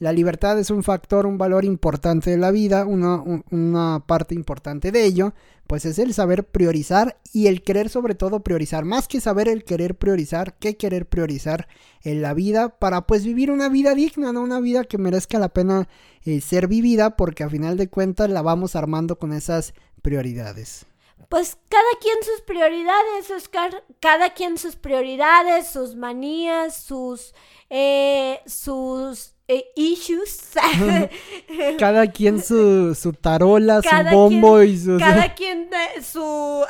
[0.00, 4.90] la libertad es un factor, un valor importante de la vida, una, una, parte importante
[4.90, 5.34] de ello,
[5.66, 9.62] pues es el saber priorizar y el querer sobre todo priorizar, más que saber el
[9.62, 11.68] querer priorizar, que querer priorizar
[12.02, 14.40] en la vida para pues vivir una vida digna, ¿no?
[14.40, 15.86] Una vida que merezca la pena
[16.24, 20.86] eh, ser vivida porque a final de cuentas la vamos armando con esas prioridades.
[21.28, 27.34] Pues cada quien sus prioridades, Oscar, cada quien sus prioridades, sus manías, sus,
[27.68, 30.38] eh, sus eh, issues.
[31.78, 34.96] cada quien su, su tarola, su bombo y su...
[34.96, 35.68] Cada quien
[36.02, 36.20] su...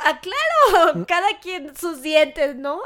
[0.03, 2.79] Ah, claro, cada quien sus dientes, ¿no?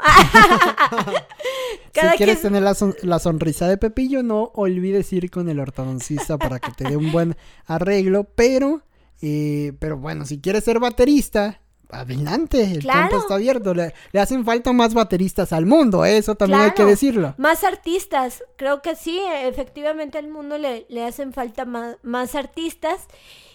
[1.94, 6.58] si quieres tener la, la, sonrisa de Pepillo, no olvides ir con el ortodoncista para
[6.58, 8.82] que te dé un buen arreglo, pero...
[9.22, 13.74] Eh, pero bueno, si quieres ser baterista, adelante, el campo está abierto.
[13.74, 16.18] Le, hacen falta más bateristas al mundo, ¿eh?
[16.18, 17.34] eso también hay que decirlo.
[17.38, 23.06] Más artistas, creo que sí, efectivamente al mundo le, le hacen falta más, más, artistas.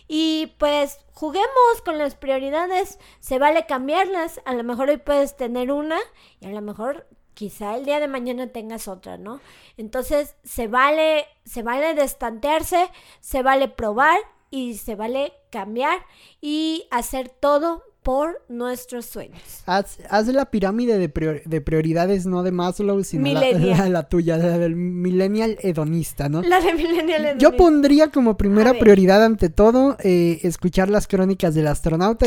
[0.07, 5.71] Y pues juguemos con las prioridades, se vale cambiarlas, a lo mejor hoy puedes tener
[5.71, 5.97] una
[6.41, 9.39] y a lo mejor quizá el día de mañana tengas otra, ¿no?
[9.77, 14.19] Entonces se vale, se vale destantearse, se vale probar
[14.49, 16.05] y se vale cambiar
[16.41, 19.41] y hacer todo por nuestros sueños.
[19.68, 23.32] Haz, la pirámide de, de, prioridades, no de Maslow, sino
[23.89, 26.41] la, tuya, la del millennial hedonista, ¿no?
[26.41, 27.38] La de millennial hedonista.
[27.38, 32.26] Yo pondría como primera prioridad ante todo eh, escuchar las crónicas del astronauta.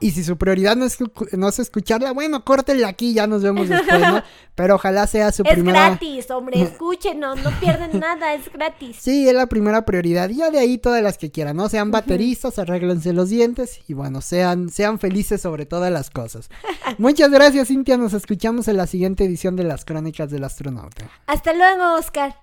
[0.00, 0.98] y si su prioridad no es,
[1.32, 4.22] no es escucharla, bueno, córtenla aquí, ya nos vemos después, ¿no?
[4.54, 5.84] Pero ojalá sea su primera...
[5.84, 8.96] Es gratis, hombre, escúchenos, no pierden nada, es gratis.
[9.00, 10.30] Sí, es la primera prioridad.
[10.30, 11.68] Ya de ahí todas las que quieran, ¿no?
[11.68, 16.50] Sean bateristas, arréglense los dientes y bueno, sean, sean felices sobre todas las cosas.
[16.98, 17.96] Muchas gracias, Cintia.
[17.96, 21.08] Nos escuchamos en la siguiente edición de las Crónicas del Astronauta.
[21.26, 22.34] Hasta luego, Oscar.